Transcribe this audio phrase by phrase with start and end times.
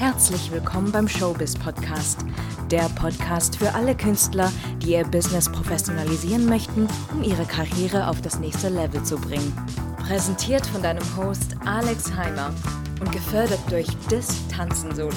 [0.00, 2.24] Herzlich willkommen beim Showbiz Podcast.
[2.70, 8.38] Der Podcast für alle Künstler, die ihr Business professionalisieren möchten, um ihre Karriere auf das
[8.38, 9.54] nächste Level zu bringen.
[9.98, 12.50] Präsentiert von deinem Host Alex Heimer
[12.98, 15.12] und gefördert durch Dis Tanzen Solo.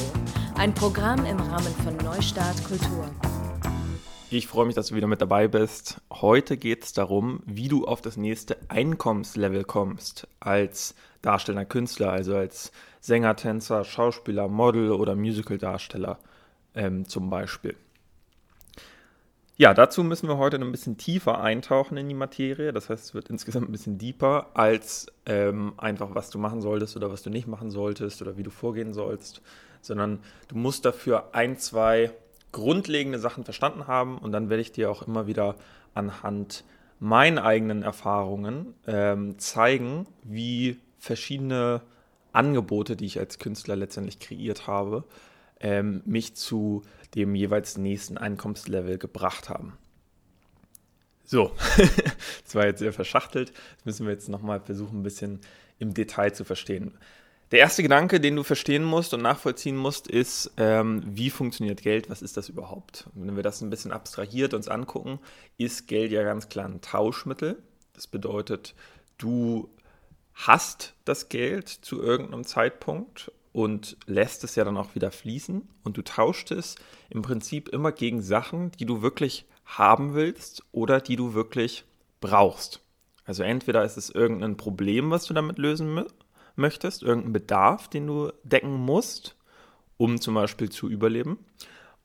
[0.55, 3.05] Ein Programm im Rahmen von Neustart Kultur.
[4.35, 6.01] Ich freue mich, dass du wieder mit dabei bist.
[6.11, 12.35] Heute geht es darum, wie du auf das nächste Einkommenslevel kommst als darstellender Künstler, also
[12.35, 16.17] als Sänger, Tänzer, Schauspieler, Model oder Musicaldarsteller
[16.73, 17.75] ähm, zum Beispiel.
[19.55, 22.73] Ja, dazu müssen wir heute ein bisschen tiefer eintauchen in die Materie.
[22.73, 26.97] Das heißt, es wird insgesamt ein bisschen deeper als ähm, einfach, was du machen solltest
[26.97, 29.43] oder was du nicht machen solltest oder wie du vorgehen sollst,
[29.81, 32.09] sondern du musst dafür ein, zwei
[32.53, 35.55] grundlegende Sachen verstanden haben und dann werde ich dir auch immer wieder
[35.93, 36.63] anhand
[36.99, 41.81] meinen eigenen Erfahrungen ähm, zeigen, wie verschiedene
[42.31, 45.03] Angebote, die ich als Künstler letztendlich kreiert habe,
[45.59, 46.83] ähm, mich zu
[47.15, 49.77] dem jeweils nächsten Einkommenslevel gebracht haben.
[51.25, 51.51] So,
[52.43, 53.51] das war jetzt sehr verschachtelt.
[53.77, 55.41] Das müssen wir jetzt nochmal versuchen, ein bisschen
[55.79, 56.93] im Detail zu verstehen.
[57.53, 62.09] Der erste Gedanke, den du verstehen musst und nachvollziehen musst, ist, ähm, wie funktioniert Geld?
[62.09, 63.05] Was ist das überhaupt?
[63.13, 65.19] Wenn wir das ein bisschen abstrahiert uns angucken,
[65.59, 67.61] ist Geld ja ganz klar ein Tauschmittel.
[67.93, 68.73] Das bedeutet,
[69.19, 69.69] du
[70.33, 75.95] hast das Geld zu irgendeinem Zeitpunkt und lässt es ja dann auch wieder fließen und
[75.95, 76.73] du tauscht es
[77.11, 81.85] im Prinzip immer gegen Sachen, die du wirklich haben willst oder die du wirklich
[82.19, 82.81] brauchst.
[83.25, 85.93] Also entweder ist es irgendein Problem, was du damit lösen
[86.55, 89.35] möchtest, irgendein Bedarf, den du decken musst,
[89.97, 91.39] um zum Beispiel zu überleben,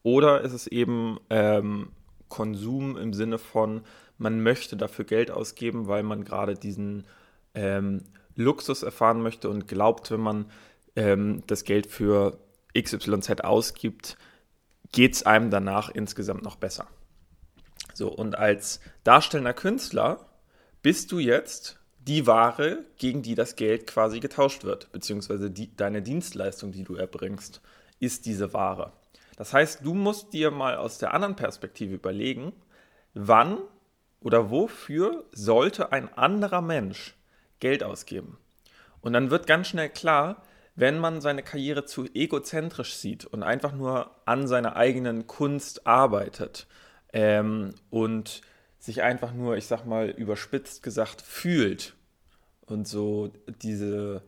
[0.02, 1.90] oder ist es eben ähm,
[2.28, 3.82] Konsum im Sinne von,
[4.16, 7.06] man möchte dafür Geld ausgeben, weil man gerade diesen
[7.54, 8.04] ähm,
[8.34, 10.50] Luxus erfahren möchte und glaubt, wenn man
[10.96, 12.38] ähm, das Geld für
[12.78, 14.16] XYZ ausgibt,
[14.92, 16.86] geht es einem danach insgesamt noch besser.
[17.94, 20.26] So, und als darstellender Künstler
[20.82, 26.00] bist du jetzt die Ware, gegen die das Geld quasi getauscht wird, beziehungsweise die, deine
[26.00, 27.60] Dienstleistung, die du erbringst,
[28.00, 28.92] ist diese Ware.
[29.36, 32.52] Das heißt, du musst dir mal aus der anderen Perspektive überlegen,
[33.14, 33.58] wann
[34.20, 37.14] oder wofür sollte ein anderer Mensch
[37.60, 38.38] Geld ausgeben.
[39.00, 40.42] Und dann wird ganz schnell klar,
[40.74, 46.66] wenn man seine Karriere zu egozentrisch sieht und einfach nur an seiner eigenen Kunst arbeitet
[47.12, 48.40] ähm, und
[48.78, 51.94] sich einfach nur, ich sag mal, überspitzt gesagt, fühlt
[52.70, 54.22] und so diese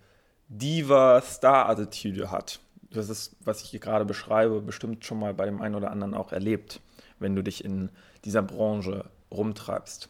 [0.49, 2.61] Diva-Star-Attitüde hat.
[2.91, 6.15] Das ist, was ich hier gerade beschreibe, bestimmt schon mal bei dem einen oder anderen
[6.15, 6.81] auch erlebt,
[7.19, 7.91] wenn du dich in
[8.25, 10.09] dieser Branche rumtreibst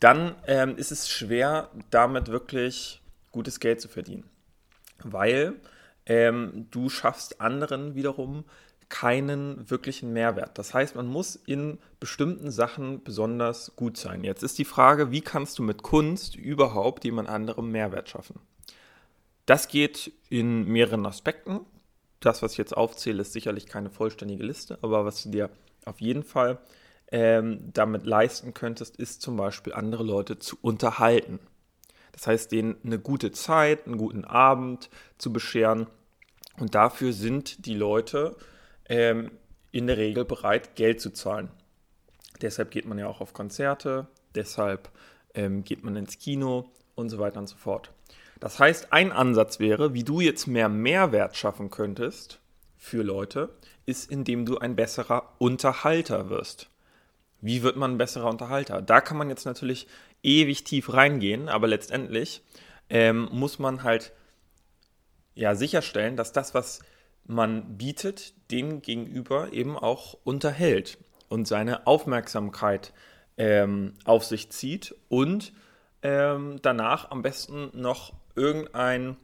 [0.00, 3.02] dann ähm, ist es schwer, damit wirklich
[3.32, 4.24] gutes Geld zu verdienen.
[5.02, 5.54] Weil
[6.06, 8.44] ähm, du schaffst anderen wiederum
[8.88, 10.58] keinen wirklichen Mehrwert.
[10.58, 14.24] Das heißt, man muss in bestimmten Sachen besonders gut sein.
[14.24, 18.40] Jetzt ist die Frage, wie kannst du mit Kunst überhaupt jemand anderem Mehrwert schaffen?
[19.46, 21.60] Das geht in mehreren Aspekten.
[22.20, 25.50] Das, was ich jetzt aufzähle, ist sicherlich keine vollständige Liste, aber was du dir
[25.84, 26.58] auf jeden Fall
[27.10, 31.38] ähm, damit leisten könntest, ist zum Beispiel andere Leute zu unterhalten.
[32.12, 35.86] Das heißt, denen eine gute Zeit, einen guten Abend zu bescheren.
[36.58, 38.36] Und dafür sind die Leute
[38.88, 39.30] ähm,
[39.70, 41.50] in der Regel bereit, Geld zu zahlen.
[42.40, 44.90] Deshalb geht man ja auch auf Konzerte, deshalb
[45.34, 47.92] ähm, geht man ins Kino und so weiter und so fort.
[48.40, 52.40] Das heißt, ein Ansatz wäre, wie du jetzt mehr Mehrwert schaffen könntest
[52.76, 53.50] für Leute,
[53.86, 56.70] ist, indem du ein besserer Unterhalter wirst.
[57.40, 58.82] Wie wird man ein besserer Unterhalter?
[58.82, 59.86] Da kann man jetzt natürlich
[60.22, 62.42] ewig tief reingehen, aber letztendlich
[62.90, 64.12] ähm, muss man halt
[65.34, 66.80] ja sicherstellen, dass das, was
[67.28, 72.92] man bietet, dem gegenüber eben auch unterhält und seine Aufmerksamkeit
[73.36, 75.52] ähm, auf sich zieht und
[76.02, 79.16] ähm, danach am besten noch irgendein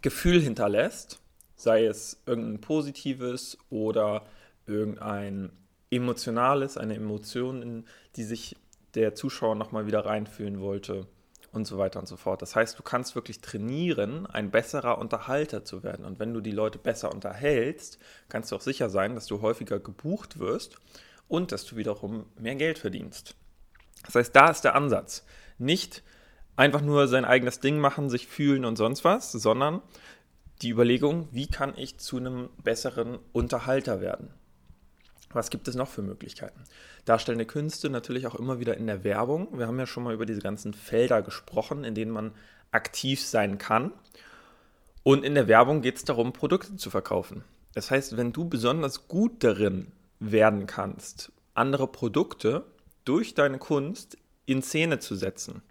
[0.00, 1.20] Gefühl hinterlässt,
[1.54, 4.26] sei es irgendein positives oder
[4.66, 5.52] irgendein
[5.90, 7.84] Emotionales, eine Emotion, in
[8.16, 8.56] die sich
[8.94, 11.06] der Zuschauer nochmal wieder reinfühlen wollte
[11.54, 12.42] und so weiter und so fort.
[12.42, 16.04] Das heißt, du kannst wirklich trainieren, ein besserer Unterhalter zu werden.
[16.04, 17.98] Und wenn du die Leute besser unterhältst,
[18.28, 20.76] kannst du auch sicher sein, dass du häufiger gebucht wirst
[21.28, 23.34] und dass du wiederum mehr Geld verdienst.
[24.04, 25.24] Das heißt, da ist der Ansatz.
[25.58, 26.02] Nicht
[26.56, 29.82] einfach nur sein eigenes Ding machen, sich fühlen und sonst was, sondern
[30.62, 34.30] die Überlegung, wie kann ich zu einem besseren Unterhalter werden?
[35.34, 36.64] Was gibt es noch für Möglichkeiten?
[37.04, 39.58] Darstellende Künste natürlich auch immer wieder in der Werbung.
[39.58, 42.32] Wir haben ja schon mal über diese ganzen Felder gesprochen, in denen man
[42.70, 43.92] aktiv sein kann.
[45.02, 47.44] Und in der Werbung geht es darum, Produkte zu verkaufen.
[47.74, 49.88] Das heißt, wenn du besonders gut darin
[50.20, 52.64] werden kannst, andere Produkte
[53.04, 54.16] durch deine Kunst
[54.46, 55.62] in Szene zu setzen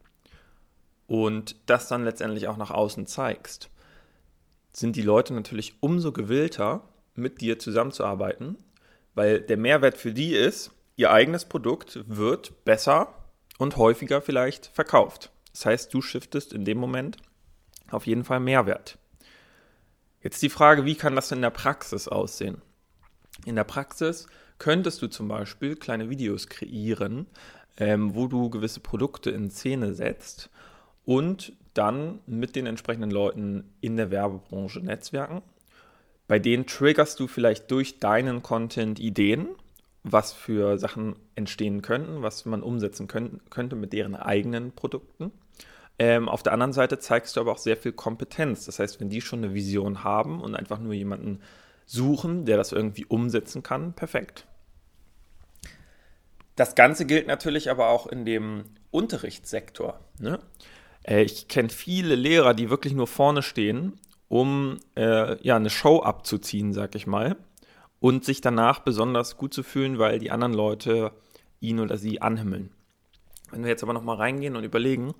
[1.07, 3.69] und das dann letztendlich auch nach außen zeigst,
[4.71, 8.57] sind die Leute natürlich umso gewillter, mit dir zusammenzuarbeiten,
[9.15, 13.13] weil der Mehrwert für die ist, ihr eigenes Produkt wird besser
[13.57, 15.31] und häufiger vielleicht verkauft.
[15.51, 17.17] Das heißt, du shiftest in dem Moment
[17.91, 18.97] auf jeden Fall Mehrwert.
[20.21, 22.61] Jetzt die Frage, wie kann das in der Praxis aussehen?
[23.45, 24.27] In der Praxis
[24.57, 27.27] könntest du zum Beispiel kleine Videos kreieren,
[27.77, 30.49] ähm, wo du gewisse Produkte in Szene setzt
[31.05, 35.41] und dann mit den entsprechenden Leuten in der Werbebranche netzwerken.
[36.27, 39.49] Bei denen triggerst du vielleicht durch deinen Content Ideen,
[40.03, 45.31] was für Sachen entstehen könnten, was man umsetzen können, könnte mit deren eigenen Produkten.
[45.99, 48.65] Ähm, auf der anderen Seite zeigst du aber auch sehr viel Kompetenz.
[48.65, 51.41] Das heißt, wenn die schon eine Vision haben und einfach nur jemanden
[51.85, 54.45] suchen, der das irgendwie umsetzen kann, perfekt.
[56.55, 59.99] Das Ganze gilt natürlich aber auch in dem Unterrichtssektor.
[60.19, 60.39] Ne?
[61.03, 63.99] Äh, ich kenne viele Lehrer, die wirklich nur vorne stehen,
[64.33, 67.35] um äh, ja, eine Show abzuziehen, sag ich mal,
[67.99, 71.11] und sich danach besonders gut zu fühlen, weil die anderen Leute
[71.59, 72.71] ihn oder sie anhimmeln.
[73.51, 75.13] Wenn wir jetzt aber nochmal reingehen und überlegen,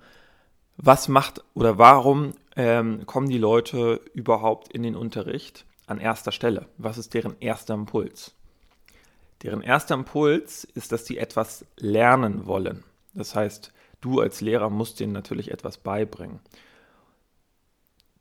[0.76, 6.66] was macht oder warum ähm, kommen die Leute überhaupt in den Unterricht an erster Stelle?
[6.76, 8.34] Was ist deren erster Impuls?
[9.44, 12.82] Deren erster Impuls ist, dass sie etwas lernen wollen.
[13.14, 16.40] Das heißt, du als Lehrer musst denen natürlich etwas beibringen.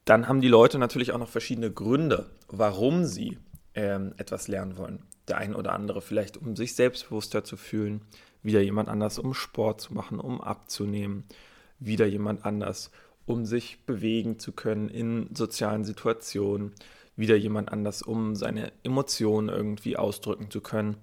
[0.05, 3.37] Dann haben die Leute natürlich auch noch verschiedene Gründe, warum sie
[3.73, 5.03] ähm, etwas lernen wollen.
[5.27, 8.01] Der eine oder andere vielleicht, um sich selbstbewusster zu fühlen,
[8.41, 11.23] wieder jemand anders, um Sport zu machen, um abzunehmen,
[11.79, 12.91] wieder jemand anders,
[13.25, 16.73] um sich bewegen zu können in sozialen Situationen,
[17.15, 20.97] wieder jemand anders, um seine Emotionen irgendwie ausdrücken zu können.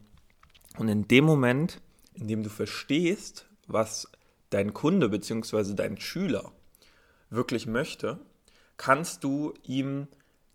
[0.76, 1.80] Und in dem Moment,
[2.14, 4.10] in dem du verstehst, was
[4.50, 5.74] dein Kunde bzw.
[5.74, 6.52] dein Schüler
[7.30, 8.18] wirklich möchte,
[8.80, 10.08] kannst du ihm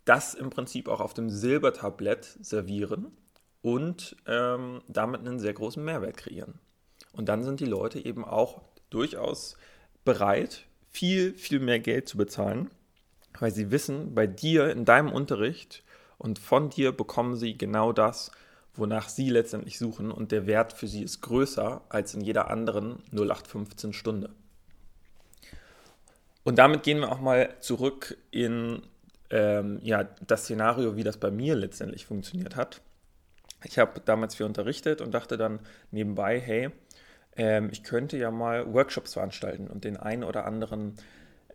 [0.04, 3.16] das im Prinzip auch auf dem Silbertablett servieren
[3.62, 6.56] und ähm, damit einen sehr großen Mehrwert kreieren.
[7.14, 9.58] Und dann sind die Leute eben auch durchaus
[10.06, 12.72] bereit, viel, viel mehr Geld zu bezahlen,
[13.40, 15.84] weil sie wissen, bei dir in deinem Unterricht
[16.18, 18.32] und von dir bekommen sie genau das,
[18.74, 23.04] wonach sie letztendlich suchen und der Wert für sie ist größer als in jeder anderen
[23.12, 24.32] 0815 Stunde.
[26.46, 28.84] Und damit gehen wir auch mal zurück in
[29.32, 32.82] ähm, ja, das Szenario, wie das bei mir letztendlich funktioniert hat.
[33.64, 35.60] Ich habe damals viel unterrichtet und dachte dann
[35.90, 36.70] nebenbei, hey,
[37.36, 40.98] ähm, ich könnte ja mal Workshops veranstalten und den einen oder anderen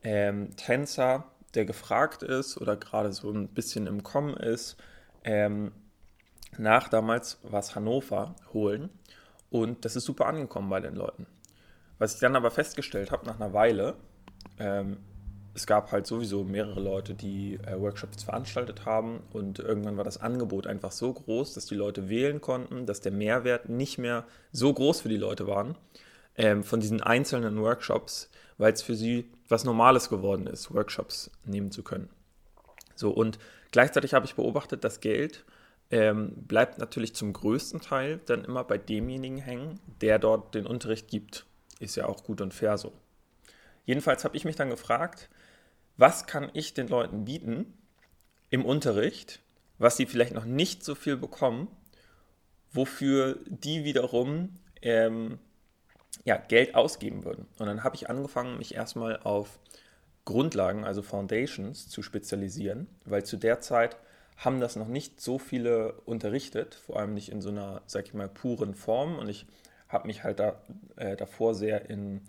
[0.03, 4.77] ähm, Tänzer, der gefragt ist oder gerade so ein bisschen im Kommen ist,
[5.23, 5.71] ähm,
[6.59, 8.91] nach damals war es Hannover holen
[9.51, 11.29] und das ist super angekommen bei den Leuten.
[11.99, 13.95] Was ich dann aber festgestellt habe nach einer Weile,
[14.61, 14.99] ähm,
[15.55, 20.21] es gab halt sowieso mehrere Leute, die äh, Workshops veranstaltet haben und irgendwann war das
[20.21, 24.73] Angebot einfach so groß, dass die Leute wählen konnten, dass der Mehrwert nicht mehr so
[24.73, 25.75] groß für die Leute war
[26.37, 31.73] ähm, von diesen einzelnen Workshops, weil es für sie was Normales geworden ist, Workshops nehmen
[31.73, 32.09] zu können.
[32.95, 33.39] So und
[33.73, 35.45] gleichzeitig habe ich beobachtet, dass Geld
[35.91, 41.09] ähm, bleibt natürlich zum größten Teil dann immer bei demjenigen hängen, der dort den Unterricht
[41.09, 41.47] gibt.
[41.81, 42.93] Ist ja auch gut und fair so.
[43.85, 45.29] Jedenfalls habe ich mich dann gefragt,
[45.97, 47.75] was kann ich den Leuten bieten
[48.51, 49.41] im Unterricht,
[49.79, 51.69] was sie vielleicht noch nicht so viel bekommen,
[52.73, 55.39] wofür die wiederum ähm,
[56.25, 57.47] ja, Geld ausgeben würden.
[57.59, 59.59] Und dann habe ich angefangen, mich erstmal auf
[60.25, 63.97] Grundlagen, also Foundations, zu spezialisieren, weil zu der Zeit
[64.37, 68.15] haben das noch nicht so viele unterrichtet, vor allem nicht in so einer, sag ich
[68.15, 69.19] mal, puren Form.
[69.19, 69.47] Und ich
[69.89, 70.63] habe mich halt da,
[70.97, 72.23] äh, davor sehr in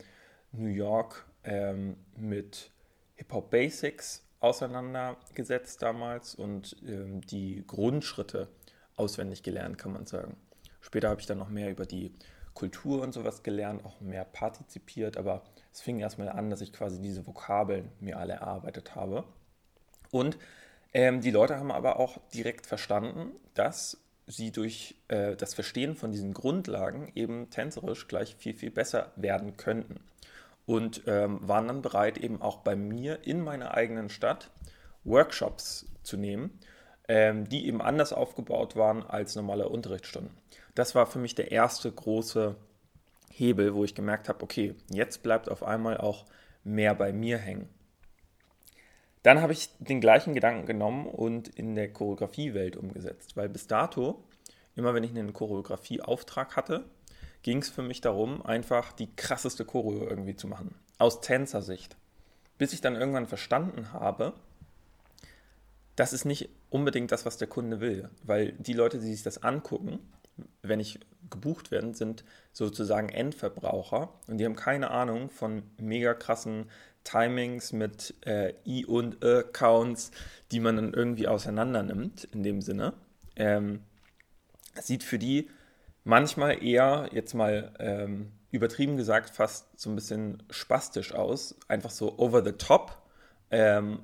[0.51, 2.71] New York ähm, mit
[3.15, 8.48] Hip-Hop Basics auseinandergesetzt damals und ähm, die Grundschritte
[8.95, 10.36] auswendig gelernt, kann man sagen.
[10.81, 12.12] Später habe ich dann noch mehr über die
[12.53, 17.00] Kultur und sowas gelernt, auch mehr partizipiert, aber es fing erstmal an, dass ich quasi
[17.01, 19.24] diese Vokabeln mir alle erarbeitet habe.
[20.10, 20.38] Und
[20.93, 26.12] ähm, die Leute haben aber auch direkt verstanden, dass sie durch äh, das Verstehen von
[26.12, 30.01] diesen Grundlagen eben tänzerisch gleich viel, viel besser werden könnten.
[30.65, 34.51] Und ähm, waren dann bereit, eben auch bei mir in meiner eigenen Stadt
[35.03, 36.60] Workshops zu nehmen,
[37.08, 40.38] ähm, die eben anders aufgebaut waren als normale Unterrichtsstunden.
[40.75, 42.56] Das war für mich der erste große
[43.30, 46.25] Hebel, wo ich gemerkt habe, okay, jetzt bleibt auf einmal auch
[46.63, 47.70] mehr bei mir hängen.
[49.24, 54.24] Dann habe ich den gleichen Gedanken genommen und in der Choreografiewelt umgesetzt, weil bis dato,
[54.75, 56.86] immer wenn ich einen Choreografieauftrag hatte,
[57.43, 60.75] ging es für mich darum, einfach die krasseste Choreo irgendwie zu machen.
[60.98, 61.98] Aus Tänzersicht.
[62.57, 64.33] Bis ich dann irgendwann verstanden habe,
[65.95, 68.10] das ist nicht unbedingt das, was der Kunde will.
[68.24, 70.00] Weil die Leute, die sich das angucken,
[70.62, 76.69] wenn ich gebucht werden, sind sozusagen Endverbraucher und die haben keine Ahnung von mega krassen
[77.03, 80.12] Timings mit äh, I und E Counts,
[80.51, 82.93] die man dann irgendwie auseinander nimmt in dem Sinne.
[83.36, 83.81] Ähm,
[84.79, 85.50] sieht für die
[86.03, 92.17] manchmal eher, jetzt mal ähm, übertrieben gesagt, fast so ein bisschen spastisch aus, einfach so
[92.17, 93.01] over the top.
[93.50, 94.00] Ähm,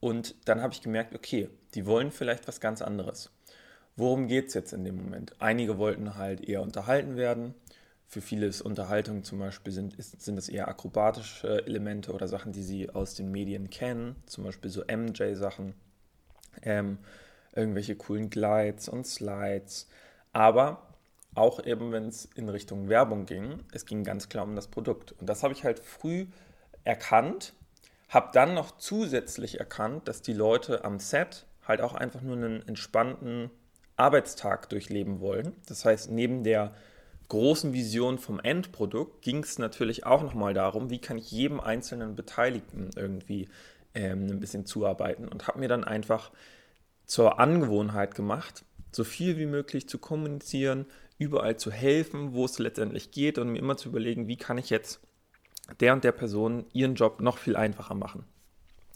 [0.00, 3.30] und dann habe ich gemerkt, okay, die wollen vielleicht was ganz anderes.
[3.96, 5.34] Worum geht es jetzt in dem Moment?
[5.40, 7.54] Einige wollten halt eher unterhalten werden.
[8.06, 12.52] Für viele ist Unterhaltung zum Beispiel sind, ist, sind es eher akrobatische Elemente oder Sachen,
[12.52, 15.74] die sie aus den Medien kennen, zum Beispiel so MJ-Sachen,
[16.62, 16.98] ähm,
[17.54, 19.88] irgendwelche coolen Glides und Slides.
[20.32, 20.87] Aber
[21.38, 25.12] auch eben, wenn es in Richtung Werbung ging, es ging ganz klar um das Produkt.
[25.12, 26.26] Und das habe ich halt früh
[26.84, 27.54] erkannt,
[28.08, 32.66] habe dann noch zusätzlich erkannt, dass die Leute am Set halt auch einfach nur einen
[32.66, 33.50] entspannten
[33.96, 35.52] Arbeitstag durchleben wollen.
[35.66, 36.72] Das heißt, neben der
[37.28, 42.14] großen Vision vom Endprodukt ging es natürlich auch nochmal darum, wie kann ich jedem einzelnen
[42.14, 43.48] Beteiligten irgendwie
[43.94, 46.30] ähm, ein bisschen zuarbeiten und habe mir dann einfach
[47.04, 50.86] zur Angewohnheit gemacht, so viel wie möglich zu kommunizieren,
[51.18, 54.70] überall zu helfen, wo es letztendlich geht und mir immer zu überlegen, wie kann ich
[54.70, 55.00] jetzt
[55.80, 58.24] der und der Person ihren Job noch viel einfacher machen.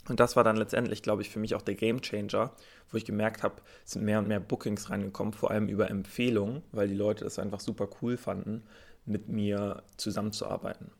[0.08, 2.52] Und das war dann letztendlich, glaube ich, für mich auch der Game Changer,
[2.90, 6.62] wo ich gemerkt habe, es sind mehr und mehr Bookings reingekommen, vor allem über Empfehlungen,
[6.72, 8.64] weil die Leute es einfach super cool fanden,
[9.04, 10.90] mit mir zusammenzuarbeiten.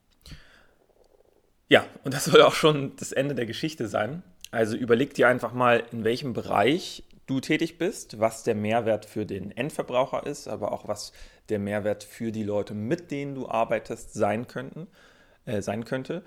[1.69, 4.23] Ja, und das soll auch schon das Ende der Geschichte sein.
[4.50, 9.26] Also überleg dir einfach mal, in welchem Bereich du tätig bist, was der Mehrwert für
[9.26, 11.12] den Endverbraucher ist, aber auch was
[11.49, 14.87] der Mehrwert für die Leute, mit denen du arbeitest, sein, könnten,
[15.45, 16.23] äh, sein könnte.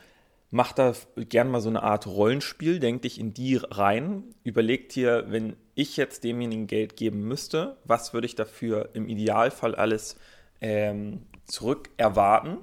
[0.51, 5.25] Mach da gern mal so eine Art Rollenspiel, denk dich in die rein, überleg dir,
[5.27, 10.17] wenn ich jetzt demjenigen Geld geben müsste, was würde ich dafür im Idealfall alles
[10.61, 12.59] ähm, zurück erwarten,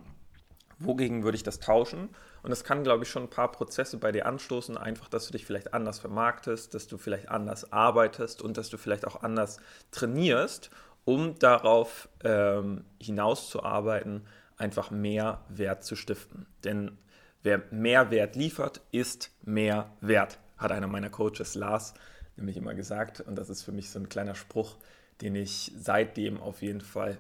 [0.78, 2.08] wogegen würde ich das tauschen
[2.42, 4.76] und das kann, glaube ich, schon ein paar Prozesse bei dir anstoßen.
[4.76, 8.78] Einfach, dass du dich vielleicht anders vermarktest, dass du vielleicht anders arbeitest und dass du
[8.78, 9.58] vielleicht auch anders
[9.92, 10.70] trainierst,
[11.04, 16.46] um darauf ähm, hinauszuarbeiten, einfach mehr Wert zu stiften.
[16.64, 16.98] Denn
[17.42, 21.94] wer mehr Wert liefert, ist mehr wert, hat einer meiner Coaches, Lars,
[22.36, 23.20] nämlich immer gesagt.
[23.20, 24.76] Und das ist für mich so ein kleiner Spruch,
[25.20, 27.18] den ich seitdem auf jeden Fall